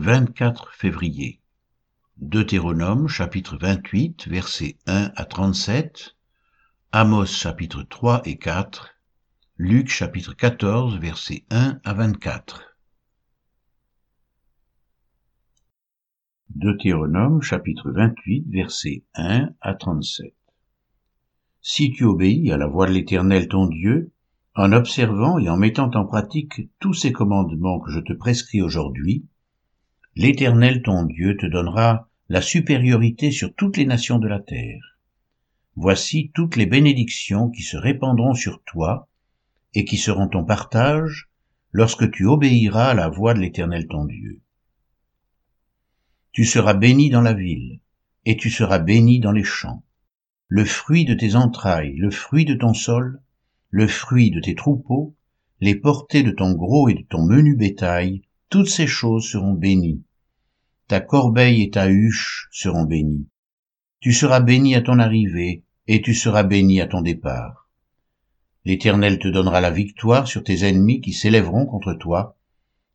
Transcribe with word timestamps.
24 0.00 0.74
février. 0.74 1.40
Deutéronome 2.18 3.08
chapitre 3.08 3.58
28 3.60 4.28
versets 4.28 4.76
1 4.86 5.10
à 5.16 5.24
37, 5.24 6.14
Amos 6.92 7.26
chapitre 7.26 7.82
3 7.82 8.22
et 8.24 8.38
4, 8.38 8.94
Luc 9.56 9.88
chapitre 9.88 10.34
14 10.34 11.00
versets 11.00 11.44
1 11.50 11.80
à 11.82 11.94
24. 11.94 12.76
Deutéronome 16.50 17.42
chapitre 17.42 17.90
28 17.90 18.46
versets 18.52 19.02
1 19.16 19.48
à 19.60 19.74
37. 19.74 20.32
Si 21.60 21.90
tu 21.90 22.04
obéis 22.04 22.52
à 22.52 22.56
la 22.56 22.68
voix 22.68 22.86
de 22.86 22.92
l'Éternel 22.92 23.48
ton 23.48 23.66
Dieu, 23.66 24.12
en 24.54 24.70
observant 24.70 25.40
et 25.40 25.48
en 25.48 25.56
mettant 25.56 25.90
en 25.94 26.06
pratique 26.06 26.70
tous 26.78 26.94
ces 26.94 27.10
commandements 27.10 27.80
que 27.80 27.90
je 27.90 27.98
te 27.98 28.12
prescris 28.12 28.62
aujourd'hui, 28.62 29.26
l'Éternel 30.18 30.82
ton 30.82 31.04
Dieu 31.04 31.36
te 31.36 31.46
donnera 31.46 32.08
la 32.28 32.42
supériorité 32.42 33.30
sur 33.30 33.54
toutes 33.54 33.76
les 33.76 33.86
nations 33.86 34.18
de 34.18 34.26
la 34.26 34.40
terre. 34.40 34.98
Voici 35.76 36.32
toutes 36.34 36.56
les 36.56 36.66
bénédictions 36.66 37.50
qui 37.50 37.62
se 37.62 37.76
répandront 37.76 38.34
sur 38.34 38.60
toi 38.64 39.08
et 39.74 39.84
qui 39.84 39.96
seront 39.96 40.26
ton 40.26 40.44
partage 40.44 41.28
lorsque 41.70 42.10
tu 42.10 42.26
obéiras 42.26 42.88
à 42.88 42.94
la 42.94 43.08
voix 43.08 43.32
de 43.32 43.38
l'Éternel 43.38 43.86
ton 43.86 44.06
Dieu. 44.06 44.40
Tu 46.32 46.44
seras 46.44 46.74
béni 46.74 47.10
dans 47.10 47.22
la 47.22 47.32
ville, 47.32 47.78
et 48.24 48.36
tu 48.36 48.50
seras 48.50 48.80
béni 48.80 49.20
dans 49.20 49.30
les 49.30 49.44
champs. 49.44 49.84
Le 50.48 50.64
fruit 50.64 51.04
de 51.04 51.14
tes 51.14 51.36
entrailles, 51.36 51.94
le 51.94 52.10
fruit 52.10 52.44
de 52.44 52.54
ton 52.54 52.74
sol, 52.74 53.22
le 53.70 53.86
fruit 53.86 54.32
de 54.32 54.40
tes 54.40 54.56
troupeaux, 54.56 55.14
les 55.60 55.76
portées 55.76 56.24
de 56.24 56.32
ton 56.32 56.54
gros 56.54 56.88
et 56.88 56.94
de 56.94 57.04
ton 57.08 57.24
menu 57.24 57.54
bétail, 57.54 58.22
toutes 58.48 58.68
ces 58.68 58.88
choses 58.88 59.30
seront 59.30 59.52
bénies. 59.52 60.02
Ta 60.88 61.00
corbeille 61.00 61.62
et 61.62 61.70
ta 61.70 61.90
huche 61.90 62.48
seront 62.50 62.84
bénies. 62.84 63.28
Tu 64.00 64.14
seras 64.14 64.40
béni 64.40 64.74
à 64.74 64.80
ton 64.80 64.98
arrivée, 64.98 65.62
et 65.86 66.00
tu 66.00 66.14
seras 66.14 66.44
béni 66.44 66.80
à 66.80 66.86
ton 66.86 67.02
départ. 67.02 67.68
L'Éternel 68.64 69.18
te 69.18 69.28
donnera 69.28 69.60
la 69.60 69.70
victoire 69.70 70.26
sur 70.26 70.42
tes 70.42 70.66
ennemis 70.66 71.02
qui 71.02 71.12
s'élèveront 71.12 71.66
contre 71.66 71.92
toi. 71.92 72.38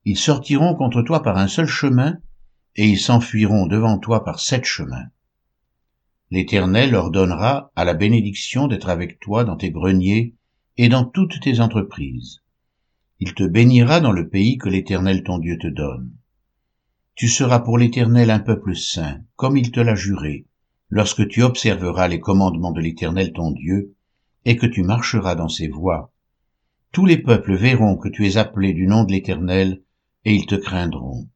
Ils 0.05 0.17
sortiront 0.17 0.73
contre 0.73 1.03
toi 1.03 1.21
par 1.21 1.37
un 1.37 1.47
seul 1.47 1.67
chemin, 1.67 2.17
et 2.75 2.87
ils 2.87 2.99
s'enfuiront 2.99 3.67
devant 3.67 3.99
toi 3.99 4.23
par 4.25 4.39
sept 4.39 4.65
chemins. 4.65 5.09
L'Éternel 6.31 6.95
ordonnera 6.95 7.71
à 7.75 7.85
la 7.85 7.93
bénédiction 7.93 8.67
d'être 8.67 8.89
avec 8.89 9.19
toi 9.19 9.43
dans 9.43 9.55
tes 9.55 9.69
greniers 9.69 10.33
et 10.77 10.89
dans 10.89 11.05
toutes 11.05 11.39
tes 11.41 11.59
entreprises. 11.59 12.41
Il 13.19 13.35
te 13.35 13.43
bénira 13.43 13.99
dans 13.99 14.11
le 14.11 14.29
pays 14.29 14.57
que 14.57 14.69
l'Éternel 14.69 15.21
ton 15.21 15.37
Dieu 15.37 15.59
te 15.59 15.67
donne. 15.67 16.11
Tu 17.15 17.27
seras 17.27 17.59
pour 17.59 17.77
l'Éternel 17.77 18.31
un 18.31 18.39
peuple 18.39 18.75
saint, 18.75 19.21
comme 19.35 19.55
il 19.55 19.71
te 19.71 19.79
l'a 19.79 19.93
juré, 19.93 20.47
lorsque 20.89 21.27
tu 21.27 21.43
observeras 21.43 22.07
les 22.07 22.19
commandements 22.19 22.71
de 22.71 22.81
l'Éternel 22.81 23.33
ton 23.33 23.51
Dieu, 23.51 23.93
et 24.45 24.57
que 24.57 24.65
tu 24.65 24.81
marcheras 24.81 25.35
dans 25.35 25.49
ses 25.49 25.67
voies. 25.67 26.11
Tous 26.91 27.05
les 27.05 27.17
peuples 27.17 27.55
verront 27.55 27.97
que 27.97 28.09
tu 28.09 28.25
es 28.25 28.37
appelé 28.37 28.73
du 28.73 28.87
nom 28.87 29.03
de 29.03 29.11
l'Éternel, 29.11 29.83
et 30.25 30.33
ils 30.33 30.47
te 30.47 30.55
craindront. 30.55 31.27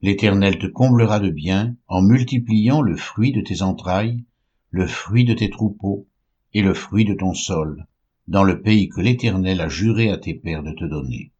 L'Éternel 0.00 0.58
te 0.58 0.66
comblera 0.66 1.20
de 1.20 1.30
bien 1.30 1.76
en 1.86 2.02
multipliant 2.02 2.82
le 2.82 2.96
fruit 2.96 3.32
de 3.32 3.40
tes 3.40 3.62
entrailles, 3.62 4.24
le 4.70 4.88
fruit 4.88 5.24
de 5.24 5.34
tes 5.34 5.48
troupeaux, 5.50 6.08
et 6.54 6.62
le 6.62 6.74
fruit 6.74 7.04
de 7.04 7.14
ton 7.14 7.34
sol, 7.34 7.86
dans 8.26 8.42
le 8.42 8.62
pays 8.62 8.88
que 8.88 9.00
l'Éternel 9.00 9.60
a 9.60 9.68
juré 9.68 10.10
à 10.10 10.18
tes 10.18 10.34
pères 10.34 10.62
de 10.62 10.72
te 10.72 10.84
donner. 10.84 11.31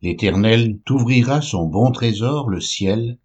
L'Éternel 0.00 0.78
t'ouvrira 0.84 1.40
son 1.40 1.66
bon 1.66 1.90
trésor, 1.90 2.48
le 2.50 2.60
ciel, 2.60 3.18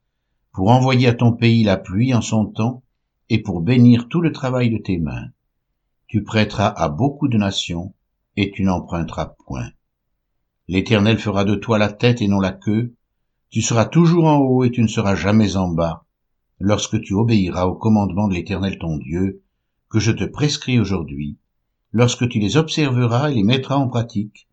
pour 0.52 0.70
envoyer 0.70 1.08
à 1.08 1.14
ton 1.14 1.32
pays 1.32 1.64
la 1.64 1.78
pluie 1.78 2.14
en 2.14 2.22
son 2.22 2.48
temps, 2.48 2.84
et 3.30 3.42
pour 3.42 3.62
bénir 3.62 4.08
tout 4.10 4.22
le 4.22 4.32
travail 4.32 4.72
de 4.72 4.78
tes 4.78 4.98
mains. 4.98 5.30
Tu 6.08 6.24
prêteras 6.24 6.68
à 6.68 6.90
beaucoup 6.90 7.28
de 7.28 7.38
nations, 7.38 7.94
et 8.38 8.52
tu 8.52 8.64
n'emprunteras 8.64 9.36
point. 9.46 9.70
L'Éternel 10.68 11.20
fera 11.20 11.44
de 11.46 11.56
toi 11.56 11.78
la 11.78 11.92
tête 11.92 12.22
et 12.22 12.28
non 12.28 12.40
la 12.40 12.52
queue, 12.52 12.96
tu 13.50 13.62
seras 13.62 13.86
toujours 13.86 14.26
en 14.26 14.38
haut 14.38 14.64
et 14.64 14.72
tu 14.72 14.82
ne 14.82 14.88
seras 14.88 15.16
jamais 15.16 15.58
en 15.58 15.68
bas, 15.68 16.06
lorsque 16.60 17.00
tu 17.02 17.14
obéiras 17.14 17.68
aux 17.68 17.76
commandements 17.76 18.28
de 18.28 18.34
l'Éternel 18.34 18.80
ton 18.80 18.98
Dieu, 18.98 19.44
que 19.90 20.00
je 20.00 20.12
te 20.12 20.24
prescris 20.24 20.80
aujourd'hui, 20.80 21.38
lorsque 21.92 22.28
tu 22.30 22.40
les 22.40 22.58
observeras 22.58 23.30
et 23.30 23.36
les 23.36 23.44
mettras 23.44 23.76
en 23.76 23.88
pratique, 23.88 24.48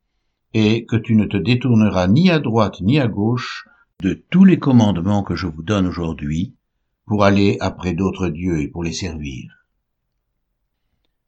et 0.55 0.85
que 0.87 0.97
tu 0.97 1.15
ne 1.15 1.27
te 1.27 1.37
détourneras 1.37 2.09
ni 2.09 2.31
à 2.31 2.39
droite 2.39 2.81
ni 2.81 2.99
à 2.99 3.07
gauche 3.07 3.67
de 4.01 4.15
tous 4.31 4.45
les 4.45 4.59
commandements 4.59 5.23
que 5.23 5.37
je 5.37 5.47
vous 5.47 5.63
donne 5.63 5.87
aujourd'hui, 5.87 6.55
pour 7.07 7.25
aller 7.25 7.57
après 7.61 7.93
d'autres 7.93 8.29
dieux 8.29 8.61
et 8.61 8.69
pour 8.69 8.85
les 8.85 8.93
servir. 8.93 9.67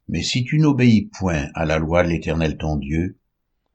Mais 0.07 0.21
si 0.21 0.43
tu 0.43 0.57
n'obéis 0.57 1.09
point 1.17 1.47
à 1.53 1.65
la 1.65 1.77
loi 1.77 2.03
de 2.03 2.09
l'Éternel 2.09 2.57
ton 2.57 2.77
Dieu, 2.77 3.17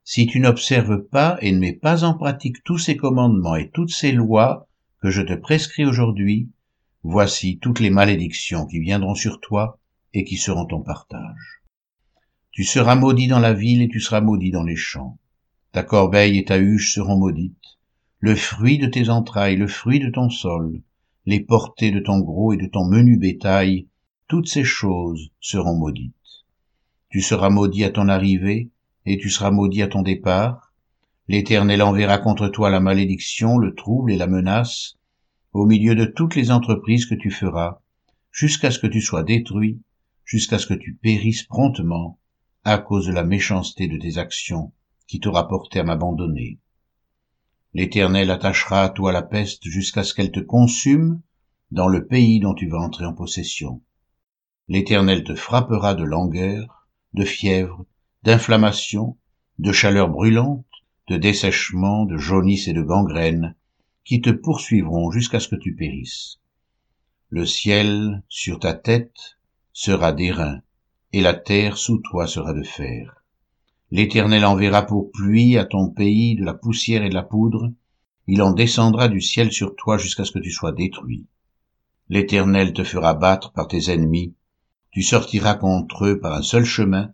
si 0.05 0.27
tu 0.27 0.41
n'observes 0.41 1.05
pas 1.05 1.37
et 1.43 1.53
ne 1.53 1.59
mets 1.59 1.75
pas 1.75 2.05
en 2.05 2.15
pratique 2.15 2.65
tous 2.65 2.79
ces 2.79 2.97
commandements 2.97 3.57
et 3.57 3.71
toutes 3.71 3.91
ces 3.91 4.13
lois 4.13 4.69
que 5.03 5.11
je 5.11 5.23
te 5.23 5.35
prescris 5.35 5.85
aujourd'hui, 5.85 6.51
voici 7.03 7.59
toutes 7.59 7.81
les 7.81 7.91
malédictions 7.91 8.67
qui 8.67 8.81
viendront 8.81 9.15
sur 9.15 9.41
toi 9.41 9.79
et 10.15 10.25
qui 10.25 10.37
seront 10.37 10.65
ton 10.65 10.83
partage. 10.83 11.63
Tu 12.51 12.65
seras 12.65 12.95
maudit 12.95 13.29
dans 13.29 13.39
la 13.39 13.53
ville 13.53 13.83
et 13.83 13.89
tu 13.89 14.01
seras 14.01 14.21
maudit 14.21 14.51
dans 14.51 14.65
les 14.65 14.77
champs. 14.77 15.19
Ta 15.73 15.83
corbeille 15.83 16.39
et 16.39 16.45
ta 16.47 16.59
huche 16.59 16.95
seront 16.95 17.19
maudites. 17.19 17.79
Le 18.21 18.35
fruit 18.35 18.79
de 18.79 18.87
tes 18.87 19.11
entrailles, 19.11 19.57
le 19.57 19.69
fruit 19.69 20.01
de 20.01 20.09
ton 20.09 20.31
sol, 20.31 20.81
les 21.27 21.41
portées 21.41 21.91
de 21.91 22.01
ton 22.01 22.21
gros 22.21 22.55
et 22.55 22.57
de 22.57 22.67
ton 22.67 22.87
menu 22.87 23.19
bétail, 23.19 23.87
toutes 24.29 24.49
ces 24.49 24.65
choses 24.65 25.31
seront 25.41 25.77
maudites. 25.77 26.15
Tu 27.11 27.21
seras 27.21 27.51
maudit 27.51 27.85
à 27.85 27.91
ton 27.91 28.09
arrivée, 28.09 28.71
et 29.05 29.19
tu 29.19 29.29
seras 29.29 29.51
maudit 29.51 29.83
à 29.83 29.89
ton 29.89 30.01
départ. 30.01 30.73
L'Éternel 31.29 31.83
enverra 31.83 32.17
contre 32.17 32.49
toi 32.49 32.71
la 32.71 32.81
malédiction, 32.81 33.59
le 33.59 33.75
trouble 33.75 34.11
et 34.11 34.17
la 34.17 34.27
menace, 34.27 34.97
au 35.53 35.67
milieu 35.67 35.95
de 35.95 36.07
toutes 36.07 36.35
les 36.35 36.51
entreprises 36.51 37.05
que 37.05 37.15
tu 37.15 37.31
feras, 37.31 37.83
jusqu'à 38.33 38.71
ce 38.71 38.79
que 38.79 38.87
tu 38.87 39.03
sois 39.03 39.23
détruit, 39.23 39.83
jusqu'à 40.25 40.59
ce 40.59 40.67
que 40.67 40.75
tu 40.75 40.95
périsses 40.95 41.43
promptement, 41.43 42.19
à 42.65 42.79
cause 42.79 43.07
de 43.07 43.13
la 43.13 43.25
méchanceté 43.25 43.87
de 43.87 43.99
tes 43.99 44.17
actions 44.17 44.73
qui 45.09 45.19
t'aura 45.19 45.49
porté 45.49 45.81
à 45.81 45.85
m'abandonner. 45.85 46.61
L'Éternel 47.75 48.31
attachera 48.31 48.83
à 48.83 48.89
toi 48.91 49.11
la 49.11 49.23
peste 49.23 49.65
jusqu'à 49.65 50.05
ce 50.05 50.15
qu'elle 50.15 50.31
te 50.31 50.41
consume 50.41 51.21
dans 51.71 51.89
le 51.89 52.07
pays 52.07 52.41
dont 52.41 52.55
tu 52.55 52.69
vas 52.69 52.79
entrer 52.79 53.07
en 53.07 53.15
possession. 53.15 53.83
L'Éternel 54.69 55.25
te 55.25 55.35
frappera 55.35 55.95
de 55.95 56.05
langueur, 56.05 56.87
de 57.15 57.25
fièvre, 57.25 57.85
d'inflammation, 58.23 59.17
de 59.59 59.73
chaleur 59.73 60.09
brûlante, 60.09 60.67
de 61.09 61.17
dessèchement, 61.17 62.05
de 62.05 62.19
jaunisse 62.19 62.69
et 62.69 62.75
de 62.75 62.83
gangrène, 62.83 63.55
qui 64.05 64.21
te 64.21 64.31
poursuivront 64.31 65.11
jusqu'à 65.11 65.41
ce 65.41 65.49
que 65.49 65.57
tu 65.57 65.75
périsses. 65.75 66.39
Le 67.31 67.47
ciel 67.47 68.23
sur 68.29 68.59
ta 68.59 68.75
tête 68.75 69.39
sera 69.73 70.13
d'airain, 70.13 70.61
et 71.13 71.23
la 71.23 71.35
terre 71.35 71.79
sous 71.79 71.99
toi 71.99 72.27
sera 72.27 72.53
de 72.53 72.63
fer. 72.63 73.18
L'Éternel 73.91 74.45
enverra 74.45 74.83
pour 74.83 75.11
pluie 75.11 75.57
à 75.57 75.65
ton 75.65 75.89
pays 75.89 76.37
de 76.37 76.45
la 76.45 76.53
poussière 76.53 77.03
et 77.03 77.09
de 77.09 77.15
la 77.15 77.23
poudre, 77.23 77.73
il 78.27 78.43
en 78.43 78.53
descendra 78.53 79.09
du 79.09 79.23
ciel 79.23 79.51
sur 79.51 79.75
toi 79.77 79.97
jusqu'à 79.97 80.27
ce 80.27 80.33
que 80.33 80.39
tu 80.39 80.51
sois 80.51 80.73
détruit. 80.73 81.27
L'Éternel 82.11 82.75
te 82.75 82.85
fera 82.85 83.15
battre 83.15 83.53
par 83.53 83.67
tes 83.67 83.91
ennemis, 83.91 84.35
tu 84.91 85.03
sortiras 85.03 85.55
contre 85.55 86.07
eux 86.07 86.21
par 86.21 86.35
un 86.35 86.43
seul 86.43 86.65
chemin, 86.65 87.13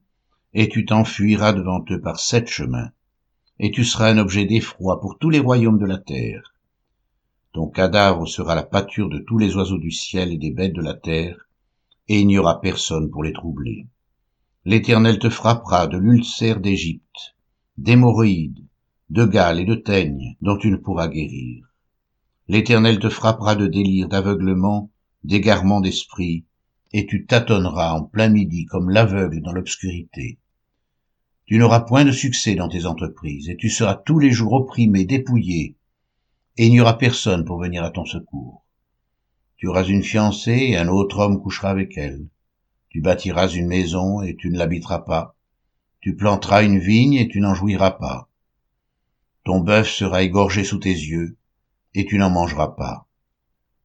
et 0.53 0.69
tu 0.69 0.85
t'enfuiras 0.85 1.53
devant 1.53 1.85
eux 1.91 2.01
par 2.01 2.19
sept 2.19 2.49
chemins, 2.49 2.91
et 3.61 3.71
tu 3.71 3.85
seras 3.85 4.11
un 4.11 4.19
objet 4.19 4.45
d'effroi 4.45 5.01
pour 5.01 5.19
tous 5.19 5.31
les 5.31 5.39
royaumes 5.39 5.79
de 5.79 5.87
la 5.87 5.99
terre. 5.99 6.55
Ton 7.53 7.69
cadavre 7.69 8.27
sera 8.27 8.57
la 8.57 8.65
pâture 8.65 9.09
de 9.09 9.19
tous 9.19 9.39
les 9.39 9.55
oiseaux 9.55 9.79
du 9.79 9.93
ciel 9.93 10.33
et 10.33 10.39
des 10.39 10.51
bêtes 10.51 10.75
de 10.75 10.83
la 10.83 10.95
terre, 10.95 11.49
et 12.09 12.19
il 12.19 12.27
n'y 12.27 12.39
aura 12.39 12.61
personne 12.61 13.11
pour 13.11 13.23
les 13.23 13.33
troubler. 13.33 13.87
L'Éternel 14.67 15.19
te 15.19 15.29
frappera 15.29 15.87
de 15.87 15.99
l'ulcère 15.99 16.59
d'Égypte, 16.59 17.37
d'hémorroïdes, 17.77 18.65
de 19.11 19.27
gales 19.27 19.61
et 19.61 19.67
de 19.67 19.75
teignes 19.75 20.37
dont 20.41 20.57
tu 20.57 20.71
ne 20.71 20.77
pourras 20.77 21.09
guérir. 21.09 21.67
L'Éternel 22.49 22.99
te 22.99 23.11
frappera 23.11 23.57
de 23.57 23.67
délire, 23.67 24.09
d'aveuglement, 24.09 24.91
d'égarement 25.23 25.83
d'esprit, 25.83 26.47
et 26.95 27.05
tu 27.05 27.27
tâtonneras 27.27 27.93
en 27.93 28.05
plein 28.05 28.31
midi 28.31 28.65
comme 28.65 28.89
l'aveugle 28.89 29.43
dans 29.43 29.53
l'obscurité. 29.53 30.39
Tu 31.45 31.59
n'auras 31.59 31.81
point 31.81 32.07
de 32.07 32.13
succès 32.13 32.55
dans 32.55 32.71
tes 32.71 32.87
entreprises, 32.87 33.51
et 33.51 33.57
tu 33.59 33.69
seras 33.69 33.97
tous 33.97 34.19
les 34.19 34.31
jours 34.31 34.55
opprimé, 34.55 35.05
dépouillé, 35.05 35.77
et 36.57 36.67
il 36.67 36.71
n'y 36.71 36.81
aura 36.81 36.97
personne 36.97 37.45
pour 37.45 37.61
venir 37.61 37.85
à 37.85 37.91
ton 37.91 38.07
secours. 38.07 38.65
Tu 39.59 39.67
auras 39.67 39.85
une 39.85 40.03
fiancée 40.03 40.69
et 40.71 40.79
un 40.79 40.89
autre 40.89 41.19
homme 41.19 41.43
couchera 41.43 41.69
avec 41.69 41.99
elle. 41.99 42.29
Tu 42.95 43.01
bâtiras 43.01 43.49
une 43.49 43.67
maison 43.67 44.23
et 44.23 44.37
tu 44.37 44.51
ne 44.51 44.57
l'habiteras 44.57 45.01
pas. 45.01 45.35
Tu 46.01 46.15
planteras 46.15 46.63
une 46.63 46.79
vigne 46.79 47.15
et 47.15 47.27
tu 47.27 47.41
n'en 47.41 47.53
jouiras 47.53 47.91
pas. 47.91 48.29
Ton 49.43 49.59
bœuf 49.59 49.89
sera 49.89 50.23
égorgé 50.23 50.63
sous 50.63 50.79
tes 50.79 50.93
yeux, 50.93 51.37
et 51.97 52.07
tu 52.07 52.19
n'en 52.19 52.31
mangeras 52.31 52.69
pas. 52.69 53.09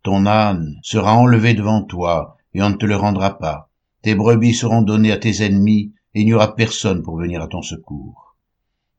Ton 0.04 0.28
âne 0.28 0.78
sera 0.84 1.16
enlevé 1.16 1.56
devant 1.56 1.82
toi, 1.82 2.38
et 2.54 2.62
on 2.62 2.70
ne 2.70 2.76
te 2.76 2.86
le 2.86 2.96
rendra 2.98 3.40
pas. 3.40 3.72
Tes 4.04 4.14
brebis 4.14 4.54
seront 4.54 4.84
données 4.84 5.12
à 5.12 5.18
tes 5.18 5.44
ennemis, 5.44 5.92
et 6.14 6.22
il 6.22 6.26
n'y 6.26 6.36
aura 6.36 6.56
personne 6.56 7.02
pour 7.02 7.18
venir 7.18 7.42
à 7.42 7.48
ton 7.48 7.64
secours. 7.64 8.38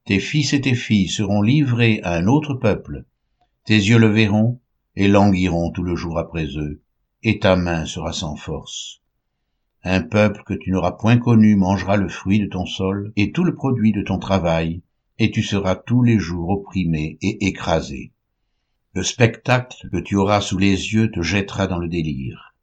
Tes 0.07 0.19
fils 0.19 0.53
et 0.55 0.61
tes 0.61 0.75
filles 0.75 1.09
seront 1.09 1.41
livrés 1.41 2.01
à 2.03 2.15
un 2.15 2.27
autre 2.27 2.55
peuple. 2.55 3.05
Tes 3.65 3.77
yeux 3.77 3.99
le 3.99 4.09
verront, 4.09 4.59
et 4.97 5.07
languiront 5.07 5.71
tout 5.71 5.85
le 5.85 5.95
jour 5.95 6.19
après 6.19 6.47
eux, 6.57 6.83
et 7.23 7.39
ta 7.39 7.55
main 7.55 7.87
sera 7.87 8.13
sans 8.13 8.35
force. 8.35 9.01
Un 9.83 10.03
peuple 10.03 10.43
que 10.45 10.53
tu 10.53 10.71
n'auras 10.71 10.93
point 10.93 11.17
connu 11.17 11.57
mangera 11.57 11.97
le 11.97 12.09
fruit 12.09 12.39
de 12.39 12.47
ton 12.47 12.67
sol, 12.67 13.13
et 13.17 13.33
tout 13.33 13.45
le 13.45 13.55
produit 13.55 13.93
de 13.93 14.03
ton 14.03 14.19
travail, 14.19 14.83
et 15.19 15.31
tu 15.31 15.43
seras 15.43 15.75
tous 15.75 16.03
les 16.03 16.19
jours 16.19 16.51
opprimé 16.51 17.17
et 17.23 17.47
écrasé. 17.47 18.13
Le 18.93 19.03
spectacle 19.03 19.89
que 19.91 19.99
tu 19.99 20.17
auras 20.17 20.41
sous 20.41 20.59
les 20.59 20.93
yeux 20.93 21.11
te 21.11 21.23
jettera 21.23 21.67
dans 21.67 21.79
le 21.79 21.89
délire. 21.89 22.55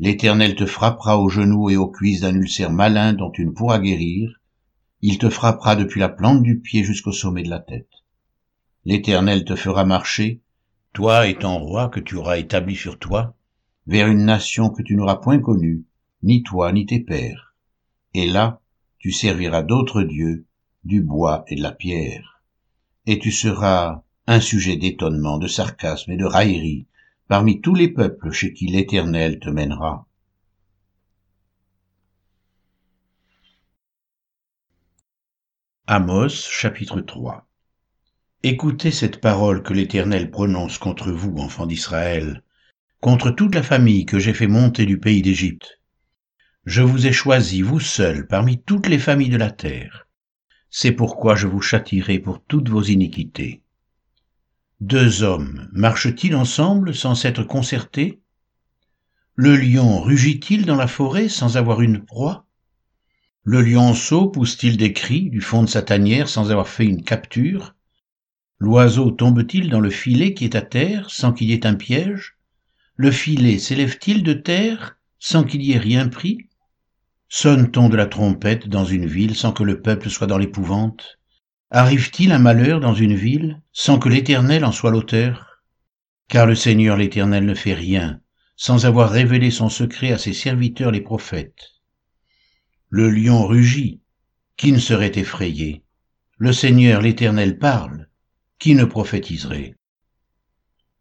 L'Éternel 0.00 0.56
te 0.56 0.66
frappera 0.66 1.18
aux 1.18 1.28
genoux 1.28 1.70
et 1.70 1.76
aux 1.76 1.86
cuisses 1.86 2.22
d'un 2.22 2.34
ulcère 2.34 2.72
malin 2.72 3.12
dont 3.12 3.30
tu 3.30 3.44
ne 3.44 3.52
pourras 3.52 3.78
guérir. 3.78 4.40
Il 5.00 5.18
te 5.18 5.28
frappera 5.28 5.76
depuis 5.76 6.00
la 6.00 6.08
plante 6.08 6.42
du 6.42 6.58
pied 6.58 6.82
jusqu'au 6.82 7.12
sommet 7.12 7.44
de 7.44 7.50
la 7.50 7.60
tête. 7.60 7.90
L'Éternel 8.84 9.44
te 9.44 9.54
fera 9.54 9.84
marcher, 9.84 10.40
toi 10.92 11.28
et 11.28 11.36
ton 11.36 11.58
roi 11.58 11.88
que 11.88 12.00
tu 12.00 12.16
auras 12.16 12.38
établi 12.38 12.74
sur 12.74 12.98
toi, 12.98 13.36
vers 13.86 14.08
une 14.08 14.24
nation 14.24 14.70
que 14.70 14.82
tu 14.82 14.96
n'auras 14.96 15.16
point 15.16 15.38
connue, 15.38 15.84
ni 16.22 16.42
toi 16.42 16.72
ni 16.72 16.86
tes 16.86 17.00
pères. 17.00 17.54
Et 18.14 18.26
là, 18.26 18.60
tu 18.98 19.10
serviras 19.10 19.62
d'autres 19.62 20.02
dieux, 20.02 20.46
du 20.84 21.00
bois 21.00 21.44
et 21.48 21.56
de 21.56 21.62
la 21.62 21.72
pierre. 21.72 22.42
Et 23.06 23.18
tu 23.18 23.32
seras 23.32 24.02
un 24.26 24.40
sujet 24.40 24.76
d'étonnement, 24.76 25.38
de 25.38 25.48
sarcasme 25.48 26.12
et 26.12 26.16
de 26.16 26.24
raillerie, 26.24 26.86
parmi 27.28 27.60
tous 27.60 27.74
les 27.74 27.88
peuples 27.88 28.30
chez 28.30 28.52
qui 28.52 28.66
l'Éternel 28.66 29.40
te 29.40 29.48
mènera. 29.48 30.06
Amos 35.88 36.28
chapitre 36.28 37.00
3 37.00 37.46
Écoutez 38.44 38.90
cette 38.90 39.20
parole 39.20 39.62
que 39.62 39.72
l'Éternel 39.72 40.30
prononce 40.30 40.78
contre 40.78 41.10
vous, 41.10 41.34
enfants 41.38 41.66
d'Israël, 41.66 42.42
contre 43.00 43.30
toute 43.30 43.54
la 43.54 43.62
famille 43.62 44.06
que 44.06 44.18
j'ai 44.18 44.32
fait 44.32 44.46
monter 44.46 44.86
du 44.86 44.98
pays 44.98 45.22
d'Égypte. 45.22 45.81
Je 46.64 46.80
vous 46.80 47.08
ai 47.08 47.12
choisi, 47.12 47.60
vous 47.60 47.80
seuls, 47.80 48.28
parmi 48.28 48.62
toutes 48.62 48.86
les 48.86 49.00
familles 49.00 49.30
de 49.30 49.36
la 49.36 49.50
terre. 49.50 50.06
C'est 50.70 50.92
pourquoi 50.92 51.34
je 51.34 51.48
vous 51.48 51.60
châtirai 51.60 52.20
pour 52.20 52.40
toutes 52.40 52.68
vos 52.68 52.82
iniquités. 52.82 53.62
Deux 54.80 55.24
hommes 55.24 55.68
marchent-ils 55.72 56.36
ensemble 56.36 56.94
sans 56.94 57.16
s'être 57.16 57.42
concertés? 57.42 58.20
Le 59.34 59.56
lion 59.56 60.00
rugit-il 60.00 60.64
dans 60.64 60.76
la 60.76 60.86
forêt 60.86 61.28
sans 61.28 61.56
avoir 61.56 61.82
une 61.82 62.04
proie? 62.04 62.46
Le 63.42 63.60
lionceau 63.60 64.28
pousse-t-il 64.28 64.76
des 64.76 64.92
cris 64.92 65.30
du 65.30 65.40
fond 65.40 65.64
de 65.64 65.68
sa 65.68 65.82
tanière 65.82 66.28
sans 66.28 66.52
avoir 66.52 66.68
fait 66.68 66.86
une 66.86 67.02
capture? 67.02 67.74
L'oiseau 68.60 69.10
tombe-t-il 69.10 69.68
dans 69.68 69.80
le 69.80 69.90
filet 69.90 70.32
qui 70.32 70.44
est 70.44 70.54
à 70.54 70.62
terre 70.62 71.10
sans 71.10 71.32
qu'il 71.32 71.50
y 71.50 71.54
ait 71.54 71.66
un 71.66 71.74
piège? 71.74 72.36
Le 72.94 73.10
filet 73.10 73.58
s'élève-t-il 73.58 74.22
de 74.22 74.32
terre 74.32 74.96
sans 75.18 75.42
qu'il 75.42 75.62
y 75.62 75.72
ait 75.72 75.78
rien 75.78 76.06
pris? 76.08 76.48
Sonne-t-on 77.34 77.88
de 77.88 77.96
la 77.96 78.04
trompette 78.04 78.68
dans 78.68 78.84
une 78.84 79.06
ville 79.06 79.34
sans 79.34 79.52
que 79.52 79.62
le 79.62 79.80
peuple 79.80 80.10
soit 80.10 80.26
dans 80.26 80.36
l'épouvante? 80.36 81.18
Arrive-t-il 81.70 82.30
un 82.30 82.38
malheur 82.38 82.78
dans 82.78 82.92
une 82.92 83.14
ville 83.14 83.62
sans 83.72 83.98
que 83.98 84.10
l'Éternel 84.10 84.66
en 84.66 84.70
soit 84.70 84.90
l'auteur? 84.90 85.62
Car 86.28 86.44
le 86.44 86.54
Seigneur 86.54 86.98
l'Éternel 86.98 87.46
ne 87.46 87.54
fait 87.54 87.72
rien 87.72 88.20
sans 88.54 88.84
avoir 88.84 89.08
révélé 89.08 89.50
son 89.50 89.70
secret 89.70 90.12
à 90.12 90.18
ses 90.18 90.34
serviteurs 90.34 90.90
les 90.90 91.00
prophètes. 91.00 91.80
Le 92.90 93.08
lion 93.08 93.46
rugit, 93.46 94.02
qui 94.58 94.70
ne 94.70 94.78
serait 94.78 95.18
effrayé? 95.18 95.84
Le 96.36 96.52
Seigneur 96.52 97.00
l'Éternel 97.00 97.58
parle, 97.58 98.10
qui 98.58 98.74
ne 98.74 98.84
prophétiserait? 98.84 99.74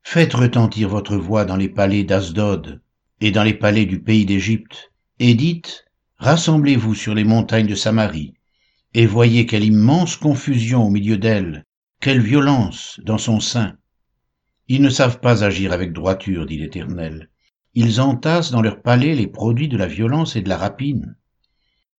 Faites 0.01 0.33
retentir 0.33 0.87
votre 0.87 1.17
voix 1.17 1.43
dans 1.43 1.57
les 1.57 1.69
palais 1.69 2.05
d'Asdod 2.05 2.81
et 3.19 3.31
dans 3.31 3.43
les 3.43 3.53
palais 3.53 3.85
du 3.85 4.01
pays 4.01 4.25
d'Égypte, 4.25 4.93
et 5.19 5.35
dites, 5.35 5.90
Rassemblez-vous 6.21 6.93
sur 6.93 7.15
les 7.15 7.23
montagnes 7.23 7.65
de 7.65 7.73
Samarie, 7.73 8.35
et 8.93 9.07
voyez 9.07 9.47
quelle 9.47 9.63
immense 9.63 10.15
confusion 10.15 10.85
au 10.85 10.91
milieu 10.91 11.17
d'elle, 11.17 11.65
quelle 11.99 12.21
violence 12.21 12.99
dans 13.03 13.17
son 13.17 13.39
sein. 13.39 13.75
Ils 14.67 14.83
ne 14.83 14.91
savent 14.91 15.19
pas 15.19 15.43
agir 15.43 15.73
avec 15.73 15.93
droiture, 15.93 16.45
dit 16.45 16.59
l'Éternel. 16.59 17.31
Ils 17.73 17.99
entassent 17.99 18.51
dans 18.51 18.61
leur 18.61 18.83
palais 18.83 19.15
les 19.15 19.25
produits 19.25 19.67
de 19.67 19.77
la 19.77 19.87
violence 19.87 20.35
et 20.35 20.43
de 20.43 20.49
la 20.49 20.57
rapine. 20.57 21.15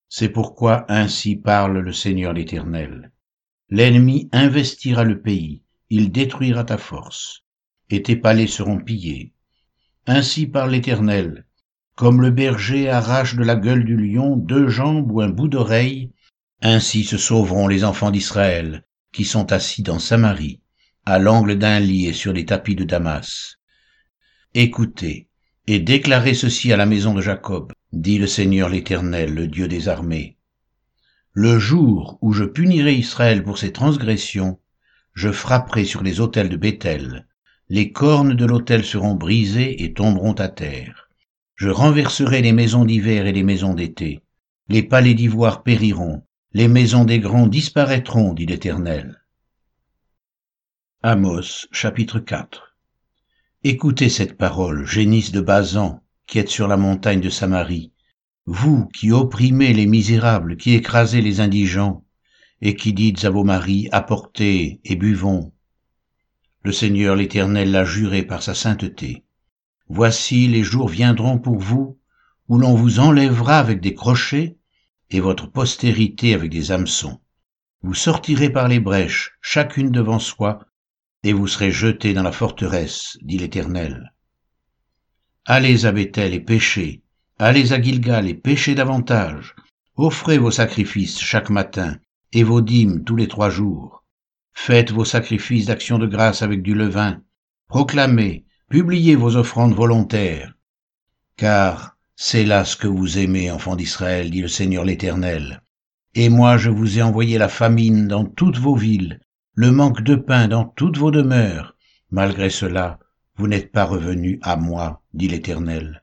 C'est 0.09 0.29
pourquoi 0.29 0.85
ainsi 0.89 1.35
parle 1.35 1.81
le 1.81 1.93
Seigneur 1.93 2.33
l'Éternel. 2.33 3.11
L'ennemi 3.71 4.29
investira 4.31 5.03
le 5.03 5.21
pays, 5.21 5.65
il 5.91 6.13
détruira 6.13 6.63
ta 6.63 6.79
force, 6.79 7.43
et 7.91 8.03
tes 8.03 8.15
palais 8.15 8.47
seront 8.47 8.79
pillés. 8.79 9.33
Ainsi 10.07 10.47
parle 10.47 10.71
l'Éternel. 10.71 11.45
Comme 11.94 12.23
le 12.23 12.31
berger 12.31 12.89
arrache 12.89 13.35
de 13.35 13.44
la 13.44 13.55
gueule 13.55 13.85
du 13.85 13.97
lion 13.97 14.37
deux 14.37 14.69
jambes 14.69 15.11
ou 15.12 15.21
un 15.21 15.29
bout 15.29 15.49
d'oreille, 15.49 16.11
ainsi 16.62 17.05
se 17.05 17.19
sauveront 17.19 17.69
les 17.69 17.85
enfants 17.85 18.11
d'Israël, 18.11 18.85
qui 19.12 19.25
sont 19.25 19.53
assis 19.53 19.83
dans 19.83 19.99
Samarie, 19.99 20.62
à 21.05 21.19
l'angle 21.19 21.59
d'un 21.59 21.81
lit 21.81 22.06
et 22.06 22.12
sur 22.12 22.33
les 22.33 22.47
tapis 22.47 22.77
de 22.77 22.85
Damas. 22.85 23.59
Écoutez, 24.55 25.29
et 25.67 25.81
déclarez 25.81 26.35
ceci 26.35 26.73
à 26.73 26.77
la 26.77 26.87
maison 26.87 27.12
de 27.15 27.21
Jacob, 27.21 27.73
dit 27.93 28.19
le 28.19 28.27
Seigneur 28.27 28.69
l'Éternel, 28.69 29.35
le 29.35 29.47
Dieu 29.47 29.69
des 29.69 29.89
armées. 29.89 30.39
Le 31.33 31.59
jour 31.59 32.19
où 32.23 32.33
je 32.33 32.44
punirai 32.44 32.94
Israël 32.94 33.44
pour 33.44 33.59
ses 33.59 33.73
transgressions, 33.73 34.59
je 35.15 35.31
frapperai 35.31 35.85
sur 35.85 36.03
les 36.03 36.21
autels 36.21 36.49
de 36.49 36.56
Béthel, 36.56 37.27
les 37.69 37.93
cornes 37.93 38.35
de 38.35 38.44
l'autel 38.44 38.85
seront 38.85 39.15
brisées 39.15 39.83
et 39.85 39.93
tomberont 39.93 40.35
à 40.35 40.49
terre. 40.49 41.11
Je 41.55 41.69
renverserai 41.69 42.43
les 42.43 42.53
maisons 42.53 42.85
d'hiver 42.85 43.27
et 43.27 43.33
les 43.33 43.43
maisons 43.43 43.75
d'été. 43.75 44.21
Les 44.69 44.83
palais 44.83 45.15
d'ivoire 45.15 45.63
périront, 45.63 46.23
les 46.53 46.69
maisons 46.69 47.05
des 47.05 47.19
grands 47.19 47.47
disparaîtront, 47.47 48.33
dit 48.35 48.47
l'Éternel. 48.47 49.23
Amos 51.03 51.67
chapitre 51.73 52.21
4 52.21 52.77
Écoutez 53.65 54.09
cette 54.09 54.37
parole, 54.37 54.87
génisse 54.87 55.32
de 55.32 55.41
Bazan, 55.41 56.03
qui 56.27 56.39
êtes 56.39 56.49
sur 56.49 56.69
la 56.69 56.77
montagne 56.77 57.21
de 57.21 57.31
Samarie, 57.31 57.93
vous 58.47 58.87
qui 58.89 59.13
opprimez 59.13 59.73
les 59.73 59.87
misérables, 59.87 60.56
qui 60.56 60.75
écrasez 60.75 61.21
les 61.21 61.41
indigents, 61.41 62.05
et 62.61 62.75
qui 62.75 62.93
dites 62.93 63.25
à 63.25 63.31
vos 63.31 63.44
maris, 63.44 63.89
apportez 63.93 64.81
et 64.85 64.97
buvons. 64.97 65.53
Le 66.65 66.73
Seigneur 66.73 67.17
l'Éternel 67.17 67.71
l'a 67.71 67.85
juré 67.85 68.23
par 68.23 68.43
sa 68.43 68.55
sainteté. 68.55 69.25
Voici 69.94 70.49
les 70.49 70.63
jours 70.63 70.89
viendront 70.89 71.39
pour 71.39 71.58
vous, 71.58 71.99
où 72.49 72.56
l'on 72.56 72.75
vous 72.75 72.99
enlèvera 72.99 73.58
avec 73.58 73.82
des 73.82 73.93
crochets, 73.93 74.56
et 75.11 75.20
votre 75.20 75.51
postérité 75.51 76.32
avec 76.32 76.51
des 76.51 76.72
hameçons. 76.72 77.20
Vous 77.82 77.93
sortirez 77.93 78.49
par 78.49 78.69
les 78.69 78.81
brèches, 78.81 79.32
chacune 79.43 79.91
devant 79.91 80.19
soi, 80.19 80.65
et 81.25 81.34
vous 81.34 81.46
serez 81.46 81.70
jetés 81.70 82.15
dans 82.15 82.22
la 82.22 82.32
forteresse, 82.32 83.19
dit 83.20 83.37
l'Éternel. 83.37 84.15
Allez 85.44 85.84
à 85.84 85.93
Bethel 85.93 86.32
et 86.32 86.41
péchez, 86.41 87.03
allez 87.39 87.75
à 87.75 87.82
Gilgal 87.82 88.27
et 88.27 88.34
péchez 88.34 88.75
davantage, 88.75 89.55
offrez 89.96 90.39
vos 90.39 90.51
sacrifices 90.51 91.20
chaque 91.20 91.51
matin, 91.51 91.99
et 92.32 92.44
vos 92.44 92.63
dîmes 92.63 93.05
tous 93.05 93.17
les 93.17 93.29
trois 93.29 93.51
jours. 93.51 94.06
Faites 94.55 94.91
vos 94.91 95.05
sacrifices 95.05 95.67
d'action 95.67 95.99
de 95.99 96.06
grâce 96.06 96.41
avec 96.41 96.63
du 96.63 96.72
levain, 96.75 97.20
proclamez, 97.69 98.46
publiez 98.72 99.17
vos 99.17 99.36
offrandes 99.36 99.74
volontaires, 99.74 100.55
car 101.36 101.98
c'est 102.17 102.46
là 102.46 102.64
ce 102.64 102.74
que 102.74 102.86
vous 102.86 103.19
aimez, 103.19 103.50
enfants 103.50 103.76
d'Israël, 103.76 104.31
dit 104.31 104.41
le 104.41 104.48
Seigneur 104.48 104.86
l'Éternel. 104.86 105.60
Et 106.14 106.31
moi 106.31 106.56
je 106.56 106.70
vous 106.70 106.98
ai 106.98 107.02
envoyé 107.02 107.36
la 107.36 107.50
famine 107.50 108.08
dans 108.08 108.24
toutes 108.24 108.56
vos 108.56 108.74
villes, 108.74 109.20
le 109.52 109.72
manque 109.72 110.00
de 110.00 110.14
pain 110.14 110.48
dans 110.48 110.64
toutes 110.64 110.96
vos 110.96 111.10
demeures. 111.10 111.76
Malgré 112.10 112.48
cela, 112.48 112.98
vous 113.36 113.46
n'êtes 113.46 113.72
pas 113.72 113.84
revenus 113.84 114.38
à 114.41 114.56
moi, 114.56 115.02
dit 115.12 115.29
l'Éternel. 115.29 116.02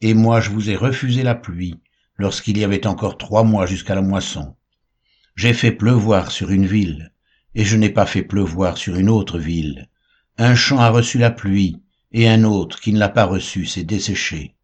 Et 0.00 0.12
moi 0.12 0.40
je 0.40 0.50
vous 0.50 0.68
ai 0.68 0.74
refusé 0.74 1.22
la 1.22 1.36
pluie, 1.36 1.78
lorsqu'il 2.16 2.58
y 2.58 2.64
avait 2.64 2.88
encore 2.88 3.18
trois 3.18 3.44
mois 3.44 3.66
jusqu'à 3.66 3.94
la 3.94 4.02
moisson. 4.02 4.56
J'ai 5.36 5.52
fait 5.52 5.70
pleuvoir 5.70 6.32
sur 6.32 6.50
une 6.50 6.66
ville, 6.66 7.12
et 7.54 7.64
je 7.64 7.76
n'ai 7.76 7.90
pas 7.90 8.06
fait 8.06 8.24
pleuvoir 8.24 8.78
sur 8.78 8.96
une 8.96 9.10
autre 9.10 9.38
ville. 9.38 9.88
Un 10.38 10.56
champ 10.56 10.80
a 10.80 10.88
reçu 10.88 11.16
la 11.16 11.30
pluie, 11.30 11.80
et 12.12 12.28
un 12.28 12.44
autre 12.44 12.80
qui 12.80 12.92
ne 12.92 12.98
l'a 12.98 13.08
pas 13.08 13.24
reçue 13.24 13.66
s'est 13.66 13.84
desséché. 13.84 14.56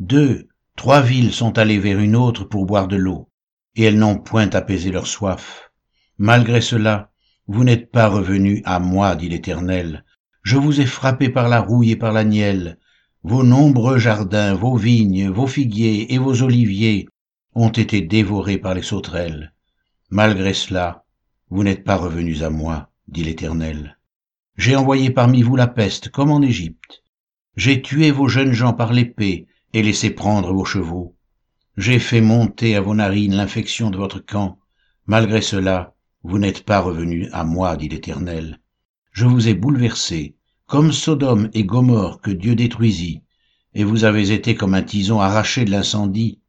Deux, 0.00 0.48
trois 0.76 1.00
villes 1.00 1.32
sont 1.32 1.58
allées 1.58 1.78
vers 1.78 1.98
une 1.98 2.16
autre 2.16 2.44
pour 2.44 2.66
boire 2.66 2.88
de 2.88 2.96
l'eau, 2.96 3.28
et 3.76 3.84
elles 3.84 3.98
n'ont 3.98 4.18
point 4.18 4.50
apaisé 4.50 4.90
leur 4.90 5.06
soif. 5.06 5.70
Malgré 6.18 6.60
cela, 6.60 7.10
vous 7.46 7.64
n'êtes 7.64 7.90
pas 7.90 8.08
revenus 8.08 8.62
à 8.64 8.78
moi, 8.78 9.16
dit 9.16 9.28
l'Éternel. 9.28 10.04
Je 10.42 10.56
vous 10.56 10.80
ai 10.80 10.86
frappé 10.86 11.28
par 11.28 11.48
la 11.48 11.60
rouille 11.60 11.92
et 11.92 11.96
par 11.96 12.12
la 12.12 12.24
nielle. 12.24 12.78
Vos 13.22 13.44
nombreux 13.44 13.98
jardins, 13.98 14.54
vos 14.54 14.76
vignes, 14.76 15.28
vos 15.28 15.46
figuiers 15.46 16.12
et 16.12 16.18
vos 16.18 16.42
oliviers 16.42 17.06
ont 17.54 17.68
été 17.68 18.00
dévorés 18.00 18.58
par 18.58 18.74
les 18.74 18.82
sauterelles. 18.82 19.52
Malgré 20.10 20.52
cela, 20.52 21.04
vous 21.50 21.62
n'êtes 21.62 21.84
pas 21.84 21.96
revenus 21.96 22.42
à 22.42 22.50
moi, 22.50 22.90
dit 23.08 23.24
l'Éternel. 23.24 23.98
J'ai 24.56 24.76
envoyé 24.76 25.10
parmi 25.10 25.42
vous 25.42 25.56
la 25.56 25.66
peste, 25.66 26.10
comme 26.10 26.30
en 26.30 26.42
Égypte. 26.42 27.02
J'ai 27.56 27.80
tué 27.80 28.10
vos 28.10 28.28
jeunes 28.28 28.52
gens 28.52 28.74
par 28.74 28.92
l'épée 28.92 29.46
et 29.72 29.82
laissé 29.82 30.10
prendre 30.10 30.52
vos 30.52 30.64
chevaux. 30.64 31.16
J'ai 31.78 31.98
fait 31.98 32.20
monter 32.20 32.76
à 32.76 32.82
vos 32.82 32.94
narines 32.94 33.34
l'infection 33.34 33.90
de 33.90 33.96
votre 33.96 34.18
camp. 34.18 34.58
Malgré 35.06 35.40
cela, 35.40 35.94
vous 36.22 36.38
n'êtes 36.38 36.64
pas 36.64 36.80
revenus 36.80 37.28
à 37.32 37.44
moi, 37.44 37.76
dit 37.76 37.88
l'Éternel. 37.88 38.60
Je 39.12 39.24
vous 39.24 39.48
ai 39.48 39.54
bouleversés, 39.54 40.36
comme 40.66 40.92
Sodome 40.92 41.48
et 41.54 41.64
Gomorre 41.64 42.20
que 42.20 42.30
Dieu 42.30 42.54
détruisit, 42.54 43.22
et 43.74 43.84
vous 43.84 44.04
avez 44.04 44.32
été 44.32 44.54
comme 44.54 44.74
un 44.74 44.82
tison 44.82 45.20
arraché 45.20 45.64
de 45.64 45.70
l'incendie. 45.70 46.40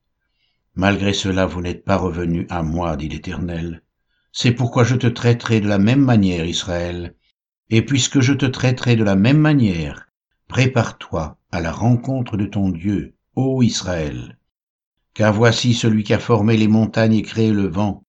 Malgré 0.75 1.13
cela, 1.13 1.45
vous 1.45 1.61
n'êtes 1.61 1.85
pas 1.85 1.97
revenus 1.97 2.47
à 2.49 2.63
moi, 2.63 2.97
dit 2.97 3.07
l'Éternel. 3.07 3.81
C'est 4.33 4.51
pourquoi 4.51 4.83
je 4.83 4.95
te 4.95 5.07
traiterai 5.07 5.61
de 5.61 5.67
la 5.67 5.79
même 5.79 6.01
manière, 6.01 6.45
Israël. 6.45 7.15
Et 7.69 7.81
puisque 7.81 8.19
je 8.19 8.33
te 8.33 8.45
traiterai 8.45 8.95
de 8.95 9.03
la 9.03 9.15
même 9.15 9.39
manière, 9.39 10.07
prépare-toi 10.47 11.37
à 11.51 11.61
la 11.61 11.71
rencontre 11.71 12.37
de 12.37 12.45
ton 12.45 12.69
Dieu, 12.69 13.15
ô 13.35 13.61
Israël. 13.61 14.37
Car 15.13 15.33
voici 15.33 15.73
celui 15.73 16.03
qui 16.03 16.13
a 16.13 16.19
formé 16.19 16.57
les 16.57 16.67
montagnes 16.67 17.15
et 17.15 17.21
créé 17.21 17.51
le 17.51 17.67
vent, 17.67 18.03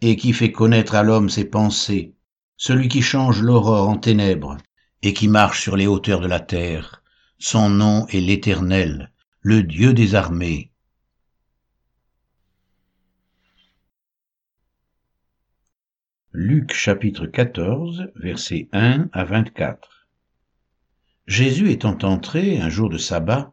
et 0.00 0.16
qui 0.16 0.32
fait 0.32 0.52
connaître 0.52 0.94
à 0.94 1.02
l'homme 1.02 1.28
ses 1.28 1.44
pensées, 1.44 2.14
celui 2.56 2.88
qui 2.88 3.02
change 3.02 3.42
l'aurore 3.42 3.88
en 3.88 3.96
ténèbres, 3.96 4.56
et 5.02 5.12
qui 5.12 5.28
marche 5.28 5.62
sur 5.62 5.76
les 5.76 5.86
hauteurs 5.86 6.20
de 6.20 6.26
la 6.26 6.40
terre. 6.40 7.02
Son 7.38 7.68
nom 7.68 8.06
est 8.08 8.20
l'Éternel, 8.20 9.12
le 9.40 9.62
Dieu 9.62 9.92
des 9.92 10.14
armées. 10.14 10.67
Luc 16.40 16.72
chapitre 16.72 17.26
14, 17.26 18.12
versets 18.14 18.68
1 18.70 19.08
à 19.12 19.24
24 19.24 20.06
Jésus 21.26 21.72
étant 21.72 21.98
entré, 22.04 22.60
un 22.60 22.68
jour 22.68 22.88
de 22.88 22.96
sabbat, 22.96 23.52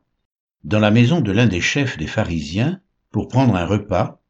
dans 0.64 0.78
la 0.78 0.92
maison 0.92 1.20
de 1.20 1.32
l'un 1.32 1.48
des 1.48 1.62
chefs 1.62 1.98
des 1.98 2.06
pharisiens, 2.06 2.80
pour 3.10 3.28
prendre 3.28 3.56
un 3.56 3.66
repas, 3.66 4.22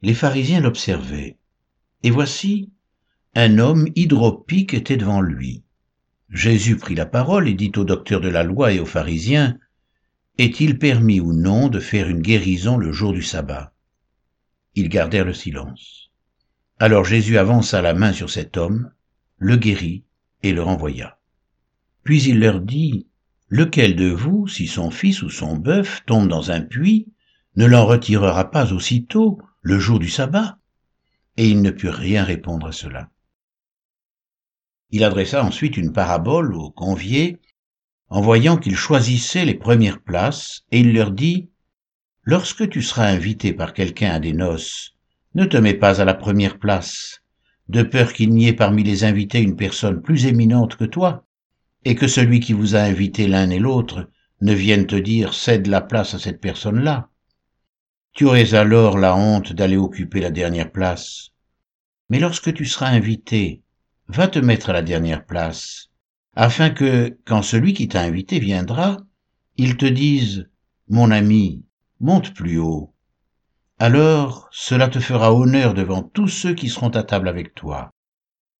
les 0.00 0.14
pharisiens 0.14 0.60
l'observaient. 0.60 1.38
Et 2.04 2.10
voici, 2.10 2.70
un 3.34 3.58
homme 3.58 3.88
hydropique 3.96 4.74
était 4.74 4.96
devant 4.96 5.20
lui. 5.20 5.64
Jésus 6.30 6.76
prit 6.76 6.94
la 6.94 7.06
parole 7.06 7.48
et 7.48 7.54
dit 7.54 7.72
au 7.74 7.82
docteur 7.82 8.20
de 8.20 8.28
la 8.28 8.44
loi 8.44 8.72
et 8.72 8.78
aux 8.78 8.86
pharisiens, 8.86 9.58
Est-il 10.38 10.78
permis 10.78 11.18
ou 11.18 11.32
non 11.32 11.66
de 11.66 11.80
faire 11.80 12.08
une 12.08 12.22
guérison 12.22 12.76
le 12.76 12.92
jour 12.92 13.12
du 13.12 13.22
sabbat? 13.22 13.74
Ils 14.76 14.88
gardèrent 14.88 15.26
le 15.26 15.34
silence. 15.34 16.01
Alors 16.78 17.04
Jésus 17.04 17.38
avança 17.38 17.82
la 17.82 17.94
main 17.94 18.12
sur 18.12 18.30
cet 18.30 18.56
homme, 18.56 18.92
le 19.38 19.56
guérit 19.56 20.04
et 20.42 20.52
le 20.52 20.62
renvoya. 20.62 21.18
Puis 22.02 22.22
il 22.24 22.40
leur 22.40 22.60
dit, 22.60 23.06
Lequel 23.48 23.96
de 23.96 24.08
vous, 24.08 24.48
si 24.48 24.66
son 24.66 24.90
fils 24.90 25.22
ou 25.22 25.28
son 25.28 25.56
bœuf 25.56 26.02
tombe 26.06 26.26
dans 26.26 26.50
un 26.50 26.62
puits, 26.62 27.12
ne 27.56 27.66
l'en 27.66 27.84
retirera 27.84 28.50
pas 28.50 28.72
aussitôt 28.72 29.38
le 29.60 29.78
jour 29.78 29.98
du 29.98 30.08
sabbat? 30.08 30.58
Et 31.36 31.50
ils 31.50 31.60
ne 31.60 31.70
purent 31.70 31.94
rien 31.94 32.24
répondre 32.24 32.66
à 32.66 32.72
cela. 32.72 33.10
Il 34.90 35.04
adressa 35.04 35.44
ensuite 35.44 35.76
une 35.76 35.92
parabole 35.92 36.54
aux 36.54 36.70
conviés, 36.70 37.40
en 38.08 38.22
voyant 38.22 38.56
qu'ils 38.56 38.76
choisissaient 38.76 39.44
les 39.44 39.54
premières 39.54 40.00
places, 40.00 40.62
et 40.70 40.80
il 40.80 40.94
leur 40.94 41.10
dit, 41.10 41.50
Lorsque 42.22 42.68
tu 42.68 42.82
seras 42.82 43.08
invité 43.08 43.52
par 43.52 43.74
quelqu'un 43.74 44.12
à 44.12 44.20
des 44.20 44.32
noces, 44.32 44.96
ne 45.34 45.44
te 45.44 45.56
mets 45.56 45.74
pas 45.74 46.00
à 46.00 46.04
la 46.04 46.14
première 46.14 46.58
place, 46.58 47.22
de 47.68 47.82
peur 47.82 48.12
qu'il 48.12 48.30
n'y 48.30 48.48
ait 48.48 48.52
parmi 48.52 48.82
les 48.82 49.04
invités 49.04 49.40
une 49.40 49.56
personne 49.56 50.02
plus 50.02 50.26
éminente 50.26 50.76
que 50.76 50.84
toi, 50.84 51.26
et 51.84 51.94
que 51.94 52.06
celui 52.06 52.40
qui 52.40 52.52
vous 52.52 52.76
a 52.76 52.80
invité 52.80 53.26
l'un 53.26 53.50
et 53.50 53.58
l'autre 53.58 54.10
ne 54.40 54.52
vienne 54.52 54.86
te 54.86 54.96
dire 54.96 55.34
cède 55.34 55.66
la 55.66 55.80
place 55.80 56.14
à 56.14 56.18
cette 56.18 56.40
personne-là. 56.40 57.08
Tu 58.12 58.24
aurais 58.24 58.54
alors 58.54 58.98
la 58.98 59.16
honte 59.16 59.52
d'aller 59.52 59.76
occuper 59.76 60.20
la 60.20 60.30
dernière 60.30 60.70
place. 60.70 61.30
Mais 62.10 62.18
lorsque 62.18 62.52
tu 62.52 62.66
seras 62.66 62.88
invité, 62.88 63.62
va 64.08 64.28
te 64.28 64.38
mettre 64.38 64.70
à 64.70 64.74
la 64.74 64.82
dernière 64.82 65.24
place, 65.24 65.88
afin 66.34 66.70
que, 66.70 67.18
quand 67.24 67.42
celui 67.42 67.72
qui 67.72 67.88
t'a 67.88 68.02
invité 68.02 68.38
viendra, 68.38 68.98
il 69.56 69.76
te 69.76 69.86
dise, 69.86 70.50
Mon 70.88 71.10
ami, 71.10 71.64
monte 72.00 72.34
plus 72.34 72.58
haut. 72.58 72.91
Alors 73.84 74.48
cela 74.52 74.86
te 74.86 75.00
fera 75.00 75.34
honneur 75.34 75.74
devant 75.74 76.04
tous 76.04 76.28
ceux 76.28 76.54
qui 76.54 76.68
seront 76.68 76.90
à 76.90 77.02
table 77.02 77.26
avec 77.26 77.52
toi. 77.52 77.90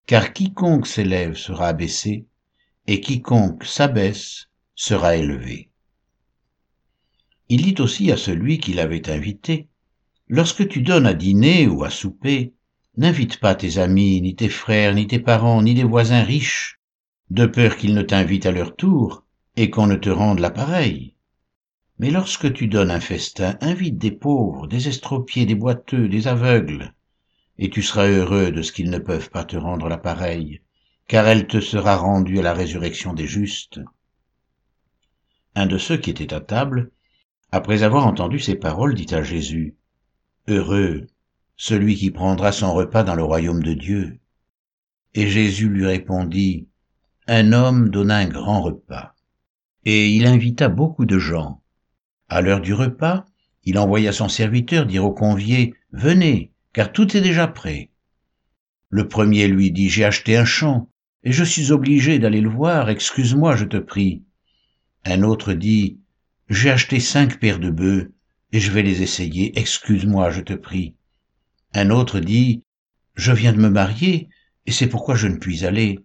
Car 0.09 0.33
quiconque 0.33 0.89
s'élève 0.89 1.37
sera 1.37 1.69
abaissé, 1.69 2.27
et 2.89 3.01
quiconque 3.01 3.63
s'abaisse 3.63 4.49
sera 4.75 5.15
élevé. 5.15 5.71
Il 7.49 7.63
dit 7.63 7.81
aussi 7.81 8.11
à 8.11 8.17
celui 8.17 8.59
qui 8.59 8.73
l'avait 8.73 9.09
invité, 9.09 9.69
Lorsque 10.27 10.67
tu 10.67 10.83
donnes 10.83 11.07
à 11.07 11.15
dîner 11.15 11.69
ou 11.69 11.85
à 11.85 11.91
souper, 11.91 12.55
N'invite 12.97 13.39
pas 13.39 13.55
tes 13.55 13.79
amis, 13.79 14.21
ni 14.23 14.35
tes 14.35 14.49
frères, 14.49 14.93
ni 14.93 15.07
tes 15.07 15.21
parents, 15.21 15.63
ni 15.63 15.75
des 15.75 15.85
voisins 15.85 16.25
riches, 16.25 16.81
de 17.31 17.47
peur 17.47 17.77
qu'ils 17.77 17.95
ne 17.95 18.03
t'invitent 18.03 18.47
à 18.47 18.51
leur 18.51 18.75
tour, 18.75 19.25
et 19.55 19.71
qu'on 19.71 19.87
ne 19.87 19.95
te 19.95 20.11
rende 20.11 20.41
l'appareil. 20.41 21.12
Mais 21.99 22.11
lorsque 22.11 22.53
tu 22.53 22.67
donnes 22.67 22.91
un 22.91 23.01
festin, 23.01 23.57
invite 23.61 23.99
des 23.99 24.11
pauvres, 24.11 24.67
des 24.67 24.89
estropiés, 24.89 25.47
des 25.47 25.55
boiteux, 25.55 26.09
des 26.09 26.29
aveugles, 26.29 26.95
et 27.59 27.71
tu 27.71 27.83
seras 27.83 28.09
heureux 28.09 28.51
de 28.51 28.63
ce 28.63 28.73
qu'ils 28.73 28.91
ne 28.91 28.99
peuvent 28.99 29.31
pas 29.31 29.45
te 29.45 29.57
rendre 29.57 29.89
l'appareil, 29.89 30.61
car 31.07 31.27
elle 31.27 31.47
te 31.47 31.61
sera 31.61 31.97
rendue 31.97 32.39
à 32.39 32.43
la 32.43 32.55
résurrection 32.55 33.13
des 33.13 33.27
justes. 33.27 33.81
Un 35.55 35.67
de 35.67 35.79
ceux 35.79 35.97
qui 35.97 36.11
étaient 36.11 36.35
à 36.35 36.41
table, 36.41 36.91
après 37.51 37.83
avoir 37.83 38.07
entendu 38.07 38.39
ces 38.39 38.55
paroles, 38.55 38.95
dit 38.95 39.15
à 39.15 39.23
Jésus, 39.23 39.77
Heureux 40.49 41.07
celui 41.57 41.95
qui 41.95 42.11
prendra 42.11 42.51
son 42.51 42.75
repas 42.75 43.05
dans 43.05 43.15
le 43.15 43.23
royaume 43.23 43.63
de 43.63 43.75
Dieu. 43.75 44.19
Et 45.15 45.29
Jésus 45.29 45.69
lui 45.69 45.87
répondit, 45.87 46.67
Un 47.29 47.53
homme 47.53 47.89
donna 47.91 48.17
un 48.17 48.27
grand 48.27 48.63
repas, 48.63 49.15
et 49.85 50.09
il 50.09 50.27
invita 50.27 50.69
beaucoup 50.69 51.05
de 51.05 51.21
gens. 51.21 51.62
À 52.35 52.41
l'heure 52.41 52.63
du 52.63 52.73
repas, 52.73 53.27
il 53.63 53.79
envoya 53.79 54.11
son 54.11 54.31
serviteur 54.31 54.87
dire 54.87 55.05
aux 55.05 55.13
conviés, 55.13 55.75
Venez, 55.93 56.51
car 56.73 56.91
tout 56.91 57.15
est 57.15 57.21
déjà 57.21 57.47
prêt. 57.47 57.91
Le 58.89 59.07
premier 59.07 59.49
lui 59.49 59.71
dit, 59.71 59.91
J'ai 59.91 60.07
acheté 60.07 60.39
un 60.39 60.47
champ, 60.47 60.89
et 61.25 61.31
je 61.31 61.45
suis 61.45 61.73
obligé 61.73 62.19
d'aller 62.19 62.41
le 62.41 62.49
voir, 62.49 62.89
excuse-moi, 62.89 63.55
je 63.57 63.67
te 63.67 63.77
prie. 63.77 64.23
Un 65.05 65.25
autre 65.25 65.53
dit, 65.53 66.01
J'ai 66.49 66.71
acheté 66.71 67.01
cinq 67.01 67.39
paires 67.39 67.59
de 67.59 67.69
bœufs, 67.69 68.15
et 68.51 68.61
je 68.61 68.73
vais 68.73 68.83
les 68.83 69.03
essayer, 69.03 69.59
excuse-moi, 69.59 70.31
je 70.31 70.41
te 70.41 70.55
prie. 70.55 70.95
Un 71.75 71.91
autre 71.91 72.19
dit, 72.19 72.63
Je 73.15 73.33
viens 73.33 73.53
de 73.53 73.61
me 73.61 73.69
marier, 73.69 74.31
et 74.65 74.73
c'est 74.73 74.89
pourquoi 74.89 75.17
je 75.17 75.29
ne 75.29 75.37
puis 75.37 75.67
aller. 75.67 75.99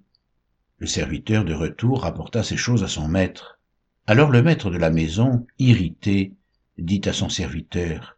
Le 0.79 0.87
serviteur 0.87 1.45
de 1.45 1.53
retour 1.53 2.01
rapporta 2.01 2.43
ces 2.43 2.57
choses 2.57 2.83
à 2.83 2.89
son 2.89 3.07
maître. 3.07 3.56
Alors 4.09 4.31
le 4.31 4.41
maître 4.41 4.71
de 4.71 4.77
la 4.77 4.89
maison, 4.89 5.45
irrité, 5.59 6.33
dit 6.77 7.01
à 7.03 7.11
son 7.11 7.27
serviteur, 7.27 8.17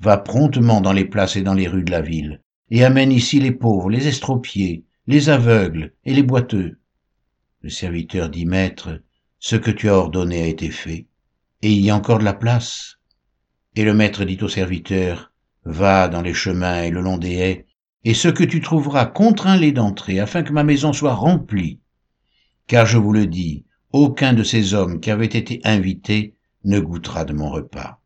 Va 0.00 0.16
promptement 0.16 0.80
dans 0.80 0.94
les 0.94 1.04
places 1.04 1.36
et 1.36 1.42
dans 1.42 1.52
les 1.52 1.68
rues 1.68 1.84
de 1.84 1.90
la 1.90 2.00
ville, 2.00 2.40
et 2.70 2.84
amène 2.84 3.12
ici 3.12 3.38
les 3.38 3.52
pauvres, 3.52 3.90
les 3.90 4.08
estropiés, 4.08 4.86
les 5.06 5.28
aveugles 5.28 5.92
et 6.06 6.14
les 6.14 6.22
boiteux. 6.22 6.80
Le 7.60 7.68
serviteur 7.68 8.30
dit, 8.30 8.46
Maître, 8.46 9.02
ce 9.38 9.56
que 9.56 9.70
tu 9.70 9.90
as 9.90 9.94
ordonné 9.94 10.42
a 10.42 10.46
été 10.46 10.70
fait, 10.70 11.06
et 11.60 11.70
il 11.70 11.82
y 11.82 11.90
a 11.90 11.96
encore 11.96 12.18
de 12.18 12.24
la 12.24 12.32
place. 12.32 12.96
Et 13.74 13.84
le 13.84 13.92
maître 13.92 14.24
dit 14.24 14.38
au 14.40 14.48
serviteur, 14.48 15.34
Va 15.66 16.08
dans 16.08 16.22
les 16.22 16.32
chemins 16.32 16.82
et 16.82 16.90
le 16.90 17.02
long 17.02 17.18
des 17.18 17.34
haies, 17.34 17.66
et 18.04 18.14
ce 18.14 18.28
que 18.28 18.44
tu 18.44 18.62
trouveras, 18.62 19.04
contrains-les 19.04 19.72
d'entrer, 19.72 20.18
afin 20.18 20.42
que 20.42 20.52
ma 20.54 20.64
maison 20.64 20.94
soit 20.94 21.14
remplie. 21.14 21.80
Car 22.66 22.86
je 22.86 22.96
vous 22.96 23.12
le 23.12 23.26
dis, 23.26 23.65
aucun 23.96 24.34
de 24.34 24.42
ces 24.42 24.74
hommes 24.74 25.00
qui 25.00 25.10
avaient 25.10 25.24
été 25.24 25.60
invités 25.64 26.36
ne 26.64 26.80
goûtera 26.80 27.24
de 27.24 27.32
mon 27.32 27.50
repas. 27.50 27.98